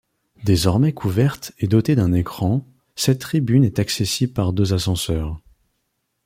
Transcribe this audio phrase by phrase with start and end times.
[0.43, 2.65] Désormais couverte et dotée d’un écran,
[2.95, 5.39] cette tribune est accessible par deux ascenseurs.